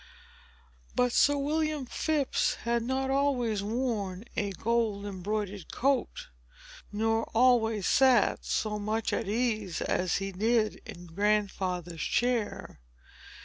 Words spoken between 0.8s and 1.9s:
But Sir William